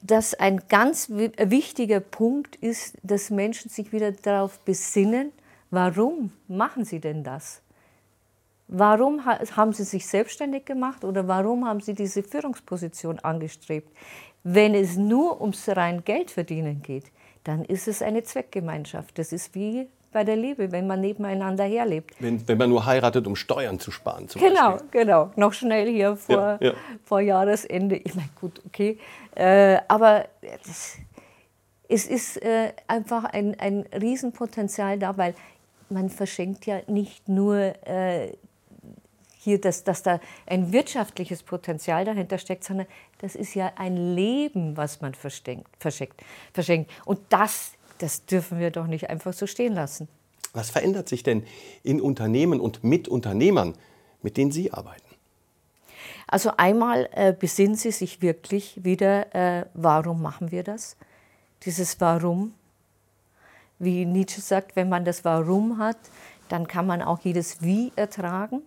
dass 0.03 0.35
ein 0.35 0.63
ganz 0.69 1.09
wichtiger 1.09 2.01
Punkt 2.01 2.57
ist, 2.57 2.97
dass 3.03 3.31
Menschen 3.31 3.71
sich 3.71 3.93
wieder 3.93 4.13
darauf 4.13 4.59
besinnen, 4.61 5.33
warum 5.71 6.33
machen 6.49 6.85
sie 6.85 7.01
denn 7.01 7.23
das? 7.23 7.63
Warum 8.69 9.25
haben 9.25 9.73
sie 9.73 9.85
sich 9.85 10.07
selbstständig 10.09 10.65
gemacht 10.65 11.05
oder 11.05 11.29
warum 11.29 11.67
haben 11.67 11.81
sie 11.81 11.95
diese 11.95 12.25
Führungsposition 12.25 13.21
angestrebt? 13.21 13.97
Wenn 14.43 14.75
es 14.75 14.97
nur 14.97 15.41
ums 15.41 15.69
rein 15.69 16.05
Geldverdienen 16.05 16.83
geht, 16.83 17.05
dann 17.45 17.65
ist 17.65 17.87
es 17.87 18.03
eine 18.03 18.25
Zweckgemeinschaft. 18.25 19.19
Das 19.19 19.33
ist 19.33 19.55
wie 19.55 19.89
bei 20.17 20.25
der 20.25 20.37
Liebe, 20.37 20.73
wenn 20.73 20.87
man 20.87 21.03
nebeneinander 21.03 21.65
herlebt. 21.65 22.15
Wenn, 22.21 22.49
wenn 22.49 22.57
man 22.57 22.71
nur 22.71 22.87
heiratet, 22.87 23.27
um 23.27 23.37
Steuern 23.37 23.79
zu 23.79 23.91
sparen. 23.91 24.27
Genau, 24.33 24.71
Beispiel. 24.71 24.89
genau. 24.91 25.31
Noch 25.37 25.53
schnell 25.53 25.93
hier 25.93 26.17
vor, 26.17 26.57
ja, 26.59 26.69
ja. 26.69 26.73
vor 27.05 27.21
Jahresende. 27.21 27.97
Ich 27.97 28.15
meine, 28.15 28.31
gut, 28.41 28.63
okay. 28.65 28.99
Äh, 29.35 29.77
aber 29.89 30.25
das, 30.41 30.97
es 31.91 32.07
ist 32.07 32.43
äh, 32.43 32.73
einfach 32.89 33.25
ein, 33.25 33.61
ein 33.61 33.85
Riesenpotenzial 33.93 34.99
da, 34.99 35.19
weil 35.19 35.35
man 35.91 36.09
verschenkt 36.09 36.65
ja 36.65 36.81
nicht 36.87 37.29
nur 37.29 37.75
äh, 37.87 38.33
hier, 39.37 39.61
dass, 39.61 39.85
dass 39.85 40.03
da 40.03 40.19
ein 40.47 40.73
wirtschaftliches 40.73 41.43
Potenzial 41.43 42.07
dahinter 42.07 42.39
steckt, 42.39 42.65
sondern 42.65 42.87
das 43.19 43.35
ist 43.35 43.55
ja 43.55 43.71
ein 43.77 44.15
Leben, 44.17 44.79
was 44.79 45.03
man 45.03 45.13
verschenkt. 45.13 45.69
verschenkt. 45.79 46.91
Und 47.05 47.21
das 47.29 47.73
das 47.99 48.27
dürfen 48.27 48.59
wir 48.59 48.71
doch 48.71 48.87
nicht 48.87 49.11
einfach 49.11 49.33
so 49.33 49.47
stehen 49.47 49.75
lassen. 49.75 50.09
Was 50.53 50.71
verändert 50.71 51.09
sich 51.09 51.23
denn 51.23 51.45
in 51.83 52.01
Unternehmen 52.01 52.61
und 52.61 52.83
mit 52.83 53.09
Unternehmern, 53.09 53.75
mit 54.23 54.37
denen 54.37 54.53
Sie 54.53 54.73
arbeiten? 54.73 55.03
Also 56.27 56.53
einmal 56.57 57.09
äh, 57.13 57.33
besinnen 57.33 57.77
Sie 57.77 57.93
sich 57.93 58.23
wirklich 58.23 58.83
wieder, 58.83 59.35
äh, 59.35 59.67
warum 59.75 60.23
machen 60.23 60.51
wir 60.51 60.63
das? 60.63 60.97
Dieses 61.65 62.01
Warum. 62.01 62.55
Wie 63.79 64.07
Nietzsche 64.07 64.41
sagt, 64.41 64.77
wenn 64.77 64.89
man 64.89 65.05
das 65.05 65.25
Warum 65.25 65.79
hat, 65.79 65.99
dann 66.49 66.67
kann 66.67 66.87
man 66.87 67.03
auch 67.03 67.21
jedes 67.21 67.63
Wie 67.63 67.93
ertragen 67.95 68.63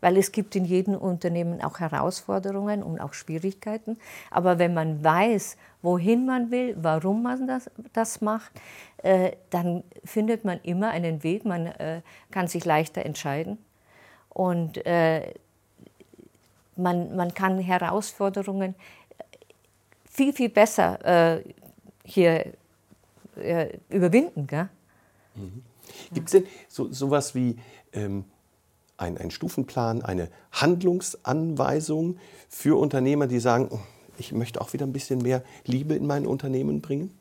weil 0.00 0.16
es 0.16 0.32
gibt 0.32 0.56
in 0.56 0.64
jedem 0.64 0.94
Unternehmen 0.94 1.62
auch 1.62 1.80
Herausforderungen 1.80 2.82
und 2.82 3.00
auch 3.00 3.12
Schwierigkeiten. 3.12 3.98
Aber 4.30 4.58
wenn 4.58 4.74
man 4.74 5.02
weiß, 5.02 5.56
wohin 5.82 6.26
man 6.26 6.50
will, 6.50 6.76
warum 6.80 7.22
man 7.22 7.46
das, 7.46 7.70
das 7.92 8.20
macht, 8.20 8.52
äh, 9.02 9.32
dann 9.50 9.84
findet 10.04 10.44
man 10.44 10.60
immer 10.62 10.90
einen 10.90 11.22
Weg, 11.22 11.44
man 11.44 11.66
äh, 11.66 12.02
kann 12.30 12.48
sich 12.48 12.64
leichter 12.64 13.04
entscheiden 13.04 13.58
und 14.30 14.84
äh, 14.86 15.34
man, 16.76 17.16
man 17.16 17.32
kann 17.34 17.58
Herausforderungen 17.58 18.74
viel, 20.10 20.32
viel 20.32 20.48
besser 20.48 21.36
äh, 21.36 21.42
hier 22.04 22.52
äh, 23.36 23.78
überwinden. 23.88 24.46
Mhm. 25.34 25.62
Gibt 26.12 26.28
es 26.28 26.32
denn 26.32 26.46
so 26.68 26.92
sowas 26.92 27.34
wie 27.34 27.58
ähm, 27.92 28.24
ein, 28.96 29.18
ein 29.18 29.30
Stufenplan, 29.30 30.02
eine 30.02 30.28
Handlungsanweisung 30.52 32.18
für 32.48 32.78
Unternehmer, 32.78 33.26
die 33.26 33.40
sagen, 33.40 33.68
oh, 33.70 33.80
ich 34.18 34.32
möchte 34.32 34.60
auch 34.60 34.72
wieder 34.72 34.86
ein 34.86 34.92
bisschen 34.92 35.20
mehr 35.20 35.42
Liebe 35.64 35.94
in 35.94 36.06
mein 36.06 36.26
Unternehmen 36.26 36.80
bringen? 36.80 37.16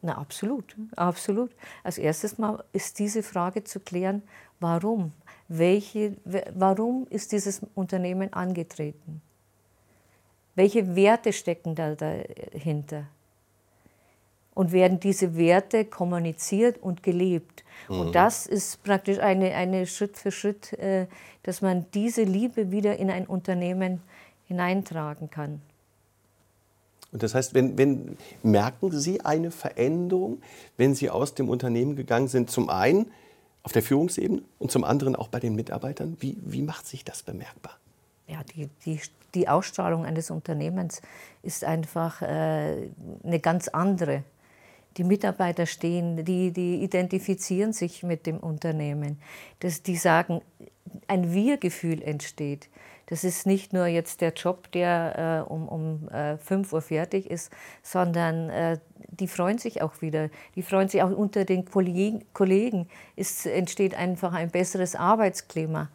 Na, 0.00 0.16
absolut, 0.16 0.76
absolut. 0.94 1.50
Als 1.82 1.98
erstes 1.98 2.38
mal 2.38 2.62
ist 2.72 2.98
diese 2.98 3.22
Frage 3.22 3.64
zu 3.64 3.80
klären, 3.80 4.22
warum? 4.60 5.12
Welche, 5.48 6.16
warum 6.54 7.06
ist 7.10 7.32
dieses 7.32 7.62
Unternehmen 7.74 8.32
angetreten? 8.32 9.22
Welche 10.54 10.94
Werte 10.94 11.32
stecken 11.32 11.74
da 11.74 11.94
dahinter? 11.94 13.06
Und 14.58 14.72
werden 14.72 14.98
diese 14.98 15.36
Werte 15.36 15.84
kommuniziert 15.84 16.82
und 16.82 17.04
gelebt? 17.04 17.62
Mhm. 17.88 18.00
Und 18.00 18.14
das 18.16 18.44
ist 18.46 18.82
praktisch 18.82 19.20
eine, 19.20 19.54
eine 19.54 19.86
Schritt 19.86 20.18
für 20.18 20.32
Schritt, 20.32 20.72
äh, 20.72 21.06
dass 21.44 21.62
man 21.62 21.86
diese 21.94 22.24
Liebe 22.24 22.72
wieder 22.72 22.96
in 22.96 23.08
ein 23.08 23.28
Unternehmen 23.28 24.02
hineintragen 24.48 25.30
kann. 25.30 25.62
Und 27.12 27.22
das 27.22 27.36
heißt, 27.36 27.54
wenn, 27.54 27.78
wenn, 27.78 28.18
merken 28.42 28.90
Sie 28.90 29.20
eine 29.20 29.52
Veränderung, 29.52 30.42
wenn 30.76 30.96
Sie 30.96 31.08
aus 31.08 31.34
dem 31.34 31.48
Unternehmen 31.48 31.94
gegangen 31.94 32.26
sind, 32.26 32.50
zum 32.50 32.68
einen 32.68 33.12
auf 33.62 33.70
der 33.70 33.82
Führungsebene 33.82 34.42
und 34.58 34.72
zum 34.72 34.82
anderen 34.82 35.14
auch 35.14 35.28
bei 35.28 35.38
den 35.38 35.54
Mitarbeitern? 35.54 36.16
Wie, 36.18 36.36
wie 36.44 36.62
macht 36.62 36.88
sich 36.88 37.04
das 37.04 37.22
bemerkbar? 37.22 37.78
Ja, 38.26 38.40
die, 38.56 38.68
die, 38.84 39.00
die 39.34 39.48
Ausstrahlung 39.48 40.04
eines 40.04 40.32
Unternehmens 40.32 41.00
ist 41.44 41.62
einfach 41.62 42.22
äh, 42.22 42.88
eine 43.22 43.38
ganz 43.40 43.68
andere 43.68 44.24
die 44.96 45.04
Mitarbeiter 45.04 45.66
stehen, 45.66 46.24
die, 46.24 46.50
die 46.52 46.82
identifizieren 46.82 47.72
sich 47.72 48.02
mit 48.02 48.26
dem 48.26 48.38
Unternehmen. 48.38 49.20
dass 49.60 49.82
die 49.82 49.96
sagen, 49.96 50.40
ein 51.06 51.32
Wir-Gefühl 51.32 52.02
entsteht. 52.02 52.68
Das 53.06 53.24
ist 53.24 53.46
nicht 53.46 53.72
nur 53.72 53.86
jetzt 53.86 54.20
der 54.20 54.32
Job, 54.34 54.70
der 54.72 55.44
äh, 55.48 55.50
um, 55.50 55.68
um 55.68 56.08
äh, 56.08 56.36
5 56.36 56.72
Uhr 56.72 56.82
fertig 56.82 57.30
ist, 57.30 57.50
sondern 57.82 58.50
äh, 58.50 58.78
die 59.08 59.28
freuen 59.28 59.58
sich 59.58 59.80
auch 59.80 60.02
wieder. 60.02 60.28
Die 60.56 60.62
freuen 60.62 60.88
sich 60.88 61.02
auch 61.02 61.10
unter 61.10 61.44
den 61.46 61.64
Kollegen. 61.64 62.88
Es 63.16 63.46
entsteht 63.46 63.94
einfach 63.94 64.34
ein 64.34 64.50
besseres 64.50 64.94
Arbeitsklima. 64.94 65.88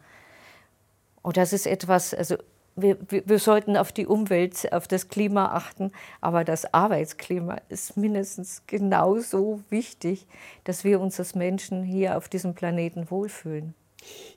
Und 1.22 1.36
das 1.36 1.52
ist 1.52 1.66
etwas, 1.66 2.12
also 2.14 2.36
wir, 2.76 2.98
wir, 3.08 3.38
sollten 3.38 3.76
auf 3.76 3.92
die 3.92 4.06
Umwelt, 4.06 4.72
auf 4.72 4.88
das 4.88 5.08
Klima 5.08 5.46
achten, 5.52 5.92
aber 6.20 6.44
das 6.44 6.72
Arbeitsklima 6.74 7.58
ist 7.68 7.96
mindestens 7.96 8.62
genauso 8.66 9.60
wichtig, 9.70 10.26
dass 10.64 10.84
wir 10.84 11.00
uns 11.00 11.18
als 11.18 11.34
Menschen 11.34 11.84
hier 11.84 12.16
auf 12.16 12.28
diesem 12.28 12.54
Planeten 12.54 13.10
wohlfühlen. 13.10 13.74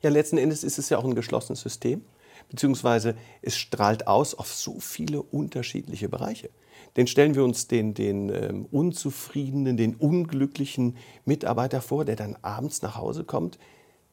Ja, 0.02 0.10
letzten 0.10 0.38
Endes 0.38 0.64
ist 0.64 0.78
es 0.78 0.90
ja 0.90 0.98
auch 0.98 1.04
ein 1.04 1.16
geschlossenes 1.16 1.62
System, 1.62 2.06
beziehungsweise 2.50 3.16
es 3.42 3.58
strahlt 3.58 4.08
aus 4.08 4.36
auf 4.36 4.54
so 4.54 4.80
viele 4.80 5.22
unterschiedliche 5.22 6.10
Bereiche. 6.10 6.50
Denn 6.96 7.08
stellen 7.08 7.36
wir 7.36 7.44
uns 7.44 7.68
den, 7.68 7.94
den 7.94 8.30
ähm, 8.30 8.66
unzufriedenen, 8.72 9.78
den 9.78 9.96
unglücklichen 9.96 10.96
Mitarbeiter 11.26 11.82
vor, 11.82 12.06
der 12.06 12.16
dann 12.16 12.38
abends 12.42 12.82
nach 12.82 12.96
Hause 12.96 13.24
kommt, 13.24 13.60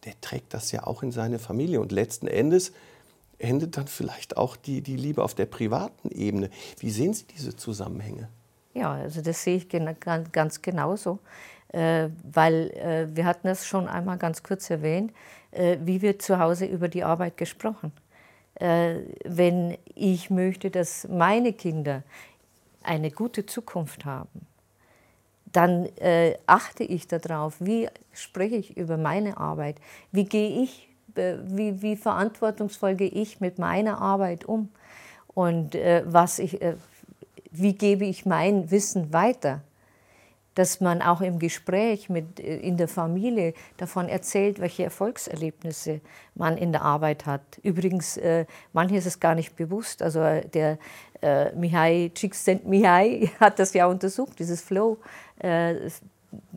der 0.04 0.21
trägt 0.21 0.52
das 0.52 0.71
ja 0.73 0.87
auch 0.87 1.02
in 1.02 1.12
seine 1.12 1.38
Familie. 1.38 1.81
Und 1.81 1.93
letzten 1.93 2.26
Endes 2.26 2.73
endet 3.38 3.76
dann 3.76 3.86
vielleicht 3.86 4.36
auch 4.36 4.56
die, 4.56 4.80
die 4.80 4.96
Liebe 4.96 5.22
auf 5.22 5.34
der 5.34 5.46
privaten 5.46 6.10
Ebene. 6.10 6.50
Wie 6.78 6.90
sehen 6.90 7.14
Sie 7.14 7.24
diese 7.26 7.56
Zusammenhänge? 7.56 8.28
Ja, 8.74 8.92
also 8.92 9.20
das 9.20 9.42
sehe 9.42 9.56
ich 9.56 9.68
ganz 9.68 10.62
genauso, 10.62 11.20
äh, 11.68 12.08
weil 12.24 12.70
äh, 12.70 13.06
wir 13.14 13.24
hatten 13.24 13.48
es 13.48 13.66
schon 13.66 13.88
einmal 13.88 14.18
ganz 14.18 14.42
kurz 14.42 14.68
erwähnt, 14.68 15.12
äh, 15.52 15.78
wie 15.82 16.02
wird 16.02 16.22
zu 16.22 16.38
Hause 16.38 16.66
über 16.66 16.88
die 16.88 17.04
Arbeit 17.04 17.36
gesprochen. 17.36 17.92
Äh, 18.56 18.96
wenn 19.24 19.78
ich 19.94 20.30
möchte, 20.30 20.70
dass 20.70 21.06
meine 21.08 21.52
Kinder 21.52 22.02
eine 22.82 23.10
gute 23.10 23.46
Zukunft 23.46 24.04
haben, 24.04 24.46
dann 25.52 25.86
äh, 25.96 26.36
achte 26.46 26.82
ich 26.82 27.06
darauf, 27.06 27.54
wie 27.60 27.88
spreche 28.12 28.56
ich 28.56 28.76
über 28.76 28.96
meine 28.96 29.36
Arbeit, 29.36 29.76
wie 30.10 30.24
gehe 30.24 30.62
ich 30.62 30.88
wie, 31.16 31.83
wie 31.83 31.97
verantwortungsvoll 31.97 32.94
gehe 32.94 33.09
ich 33.09 33.40
mit 33.40 33.59
meiner 33.59 34.00
Arbeit 34.00 34.44
um 34.44 34.71
und 35.35 35.75
äh, 35.75 36.02
was 36.06 36.38
ich, 36.38 36.62
äh, 36.62 36.76
wie 37.50 37.75
gebe 37.75 38.04
ich 38.04 38.26
mein 38.26 38.71
Wissen 38.71 39.12
weiter. 39.12 39.61
dass 40.54 40.80
man 40.80 41.02
auch 41.02 41.21
im 41.21 41.40
Gespräch 41.40 42.09
mit, 42.09 42.38
äh, 42.38 42.59
in 42.59 42.76
der 42.76 42.87
Familie 42.87 43.54
davon 43.76 44.09
erzählt, 44.09 44.61
welche 44.61 44.85
Erfolgserlebnisse 44.85 46.00
man 46.37 46.56
in 46.56 46.71
der 46.71 46.83
Arbeit 46.83 47.26
hat. 47.26 47.42
Übrigens, 47.64 48.16
äh, 48.16 48.47
manchen 48.73 48.97
ist 48.97 49.06
es 49.06 49.18
gar 49.18 49.35
nicht 49.35 49.56
bewusst. 49.56 50.00
Also 50.00 50.21
äh, 50.21 50.47
der 50.49 50.78
äh, 51.23 51.52
Mihai 51.56 52.12
Csikszentmihalyi 52.14 53.30
hat 53.40 53.59
das 53.59 53.75
ja 53.75 53.87
untersucht, 53.87 54.38
dieses 54.38 54.61
Flow, 54.61 54.99
äh, 55.38 55.75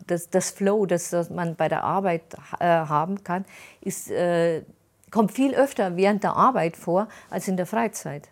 das, 0.07 0.29
das, 0.29 0.51
Flow, 0.51 0.85
das, 0.85 1.09
das, 1.09 1.29
man 1.29 1.55
bei 1.55 1.67
der 1.67 1.83
Arbeit 1.83 2.23
äh, 2.59 2.65
haben 2.65 3.23
kann, 3.23 3.45
ist, 3.81 4.09
äh, 4.11 4.63
kommt 5.11 5.31
viel 5.31 5.53
öfter 5.55 5.95
während 5.95 6.23
der 6.23 6.33
Arbeit 6.33 6.77
vor 6.77 7.07
als 7.29 7.47
in 7.47 7.57
der 7.57 7.65
Freizeit. 7.65 8.29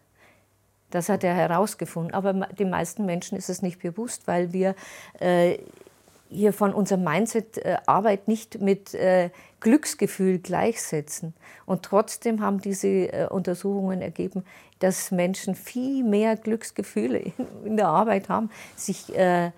Das 0.91 1.09
hat 1.09 1.23
er 1.23 1.33
herausgefunden. 1.33 2.13
Aber 2.13 2.33
den 2.33 2.69
meisten 2.69 3.05
Menschen 3.05 3.37
ist 3.37 3.49
es 3.49 3.61
nicht 3.61 3.79
bewusst, 3.79 4.27
weil 4.27 4.53
wir 4.53 4.75
äh, 5.19 5.57
hier 6.29 6.53
von 6.53 6.73
unserem 6.73 7.03
Mindset 7.03 7.57
äh, 7.57 7.77
Arbeit 7.85 8.27
nicht 8.27 8.61
mit 8.61 8.93
äh, 8.93 9.29
Glücksgefühl 9.59 10.39
gleichsetzen. 10.39 11.33
Und 11.65 11.83
trotzdem 11.83 12.41
haben 12.41 12.59
diese 12.61 12.87
äh, 12.87 13.27
Untersuchungen 13.29 14.01
ergeben, 14.01 14.43
dass 14.79 15.11
Menschen 15.11 15.55
viel 15.55 16.03
mehr 16.03 16.35
Glücksgefühle 16.35 17.19
in, 17.19 17.33
in 17.65 17.77
der 17.77 17.87
Arbeit 17.87 18.29
haben, 18.29 18.49
sich 18.75 19.15
äh, 19.15 19.51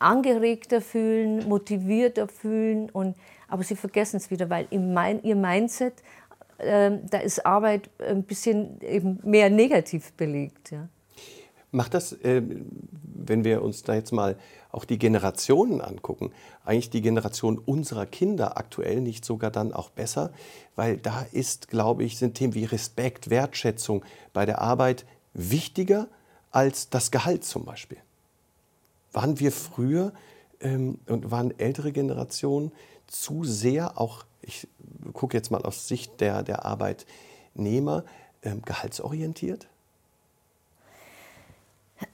angeregter 0.00 0.80
fühlen, 0.80 1.48
motivierter 1.48 2.28
fühlen. 2.28 2.90
Und, 2.90 3.16
aber 3.48 3.62
sie 3.62 3.76
vergessen 3.76 4.16
es 4.16 4.30
wieder, 4.30 4.50
weil 4.50 4.66
im, 4.70 4.96
ihr 5.22 5.36
Mindset 5.36 5.94
ähm, 6.58 7.00
da 7.08 7.18
ist 7.18 7.46
Arbeit 7.46 7.88
ein 8.00 8.24
bisschen 8.24 8.80
eben 8.80 9.20
mehr 9.22 9.48
negativ 9.48 10.12
belegt. 10.12 10.72
Ja. 10.72 10.88
Macht 11.70 11.94
das, 11.94 12.12
äh, 12.12 12.42
wenn 13.02 13.44
wir 13.44 13.62
uns 13.62 13.82
da 13.82 13.94
jetzt 13.94 14.12
mal 14.12 14.36
auch 14.70 14.84
die 14.84 14.98
Generationen 14.98 15.80
angucken, 15.80 16.32
eigentlich 16.64 16.90
die 16.90 17.02
Generation 17.02 17.58
unserer 17.58 18.06
Kinder 18.06 18.56
aktuell 18.56 19.00
nicht 19.00 19.24
sogar 19.24 19.50
dann 19.50 19.72
auch 19.72 19.90
besser? 19.90 20.32
Weil 20.76 20.96
da 20.96 21.26
ist, 21.32 21.68
glaube 21.68 22.04
ich, 22.04 22.18
sind 22.18 22.34
Themen 22.34 22.54
wie 22.54 22.64
Respekt, 22.64 23.30
Wertschätzung 23.30 24.04
bei 24.32 24.46
der 24.46 24.60
Arbeit 24.60 25.04
wichtiger 25.34 26.08
als 26.50 26.90
das 26.90 27.10
Gehalt 27.10 27.44
zum 27.44 27.64
Beispiel. 27.64 27.98
Waren 29.18 29.40
wir 29.40 29.50
früher 29.50 30.12
ähm, 30.60 31.00
und 31.08 31.32
waren 31.32 31.58
ältere 31.58 31.90
Generationen 31.90 32.70
zu 33.08 33.42
sehr 33.42 34.00
auch 34.00 34.24
ich 34.42 34.68
gucke 35.12 35.36
jetzt 35.36 35.50
mal 35.50 35.62
aus 35.62 35.88
Sicht 35.88 36.20
der, 36.20 36.44
der 36.44 36.64
Arbeitnehmer, 36.64 38.04
ähm, 38.44 38.62
gehaltsorientiert? 38.62 39.66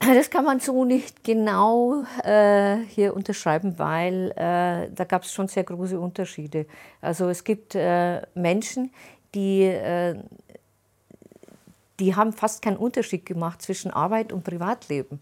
Das 0.01 0.31
kann 0.31 0.47
man 0.47 0.61
so 0.61 0.87
nicht 0.87 1.23
genau 1.25 2.05
äh, 2.23 2.79
hier 2.89 3.15
unterschreiben, 3.15 3.79
weil 3.79 4.31
äh, 4.31 4.89
da 4.91 5.05
gab 5.07 5.25
es 5.25 5.33
schon 5.35 5.49
sehr 5.49 5.65
große 5.65 6.01
Unterschiede. 6.01 6.65
Also 7.03 7.29
es 7.29 7.45
gibt 7.45 7.75
äh, 7.75 8.23
Menschen, 8.35 8.91
die, 9.35 9.65
äh, 9.65 10.19
die 12.01 12.17
haben 12.17 12.33
fast 12.33 12.63
keinen 12.63 12.79
Unterschied 12.79 13.27
gemacht 13.27 13.61
zwischen 13.61 13.91
Arbeit 13.91 14.33
und 14.33 14.43
Privatleben. 14.43 15.21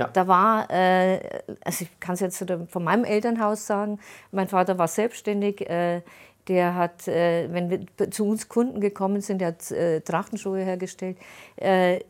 Ja. 0.00 0.08
Da 0.10 0.26
war, 0.26 0.70
äh, 0.70 1.20
also 1.62 1.84
ich 1.84 2.00
kann 2.00 2.14
es 2.14 2.20
jetzt 2.20 2.44
von 2.68 2.82
meinem 2.84 3.04
Elternhaus 3.04 3.66
sagen, 3.66 3.98
mein 4.32 4.48
Vater 4.48 4.78
war 4.78 4.88
selbstständig, 4.88 5.68
äh, 5.68 6.00
der 6.48 6.74
hat, 6.74 7.06
äh, 7.06 7.52
wenn 7.52 7.68
wir 7.70 8.10
zu 8.10 8.26
uns 8.26 8.48
Kunden 8.48 8.80
gekommen 8.80 9.20
sind, 9.20 9.40
der 9.40 9.48
hat 9.48 9.70
äh, 9.70 10.00
Trachtenschuhe 10.00 10.60
hergestellt. 10.60 11.18
Äh, 11.56 12.00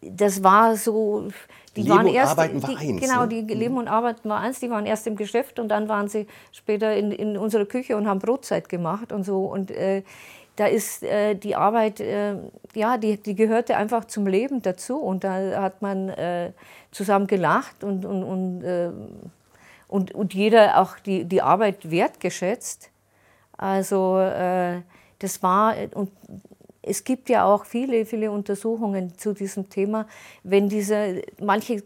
das 0.00 0.42
war 0.42 0.76
so, 0.76 1.28
die 1.76 1.82
Leben 1.82 1.96
waren 1.96 2.06
und 2.06 2.14
erst, 2.14 2.32
Arbeiten 2.32 2.62
war 2.62 2.70
die, 2.70 2.76
eins. 2.76 3.00
Genau, 3.02 3.26
ne? 3.26 3.28
die 3.28 3.54
Leben 3.54 3.76
und 3.76 3.86
Arbeiten 3.86 4.28
war 4.28 4.40
eins. 4.40 4.58
Die 4.58 4.70
waren 4.70 4.86
erst 4.86 5.06
im 5.06 5.16
Geschäft 5.16 5.58
und 5.58 5.68
dann 5.68 5.88
waren 5.88 6.08
sie 6.08 6.26
später 6.52 6.96
in, 6.96 7.12
in 7.12 7.36
unserer 7.36 7.66
Küche 7.66 7.96
und 7.96 8.08
haben 8.08 8.18
Brotzeit 8.18 8.70
gemacht 8.70 9.12
und 9.12 9.24
so. 9.24 9.44
Und 9.44 9.70
äh, 9.70 10.02
da 10.60 10.66
ist 10.66 11.02
äh, 11.02 11.36
die 11.36 11.56
Arbeit, 11.56 12.00
äh, 12.00 12.34
ja, 12.74 12.98
die, 12.98 13.16
die 13.16 13.34
gehörte 13.34 13.78
einfach 13.78 14.04
zum 14.04 14.26
Leben 14.26 14.60
dazu. 14.60 14.98
Und 14.98 15.24
da 15.24 15.62
hat 15.62 15.80
man 15.80 16.10
äh, 16.10 16.52
zusammen 16.90 17.26
gelacht 17.26 17.82
und, 17.82 18.04
und, 18.04 18.22
und, 18.22 18.62
äh, 18.62 18.90
und, 19.88 20.12
und 20.12 20.34
jeder 20.34 20.78
auch 20.78 20.98
die, 20.98 21.24
die 21.24 21.40
Arbeit 21.40 21.90
wertgeschätzt. 21.90 22.90
Also 23.56 24.18
äh, 24.18 24.82
das 25.20 25.42
war, 25.42 25.76
und 25.94 26.10
es 26.82 27.04
gibt 27.04 27.30
ja 27.30 27.46
auch 27.46 27.64
viele, 27.64 28.04
viele 28.04 28.30
Untersuchungen 28.30 29.16
zu 29.16 29.32
diesem 29.32 29.70
Thema, 29.70 30.06
wenn 30.42 30.68
diese, 30.68 31.22
manche 31.40 31.82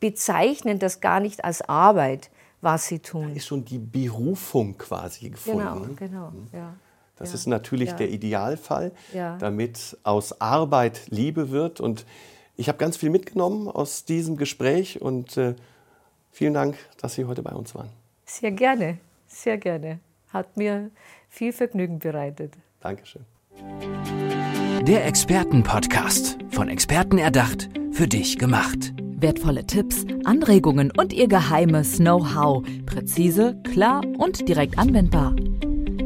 bezeichnen 0.00 0.78
das 0.78 1.02
gar 1.02 1.20
nicht 1.20 1.44
als 1.44 1.60
Arbeit, 1.68 2.30
was 2.62 2.86
sie 2.86 3.00
tun. 3.00 3.28
Da 3.28 3.36
ist 3.36 3.46
schon 3.46 3.62
die 3.62 3.78
Berufung 3.78 4.78
quasi 4.78 5.28
gefunden. 5.28 5.96
Genau, 5.96 6.30
genau, 6.30 6.30
mhm. 6.30 6.48
ja. 6.54 6.74
Das 7.18 7.30
ja. 7.30 7.34
ist 7.34 7.46
natürlich 7.46 7.90
ja. 7.90 7.96
der 7.96 8.10
Idealfall, 8.10 8.92
ja. 9.12 9.36
damit 9.38 9.96
aus 10.02 10.40
Arbeit 10.40 11.02
Liebe 11.08 11.50
wird. 11.50 11.80
Und 11.80 12.06
ich 12.56 12.68
habe 12.68 12.78
ganz 12.78 12.96
viel 12.96 13.10
mitgenommen 13.10 13.68
aus 13.68 14.04
diesem 14.04 14.36
Gespräch 14.36 15.00
und 15.00 15.36
äh, 15.36 15.54
vielen 16.30 16.54
Dank, 16.54 16.76
dass 17.00 17.14
Sie 17.14 17.24
heute 17.24 17.42
bei 17.42 17.52
uns 17.52 17.74
waren. 17.74 17.90
Sehr 18.24 18.52
gerne, 18.52 18.98
sehr 19.26 19.58
gerne 19.58 20.00
hat 20.32 20.56
mir 20.56 20.90
viel 21.28 21.52
Vergnügen 21.52 21.98
bereitet. 21.98 22.54
Dankeschön. 22.80 23.24
Der 24.82 25.06
Expertenpodcast, 25.06 26.38
von 26.50 26.68
Experten 26.68 27.18
erdacht, 27.18 27.68
für 27.92 28.06
dich 28.06 28.38
gemacht. 28.38 28.92
Wertvolle 29.20 29.66
Tipps, 29.66 30.04
Anregungen 30.24 30.92
und 30.96 31.12
ihr 31.12 31.26
geheimes 31.26 31.96
Know-how. 31.96 32.64
Präzise, 32.86 33.60
klar 33.64 34.02
und 34.18 34.48
direkt 34.48 34.78
anwendbar. 34.78 35.34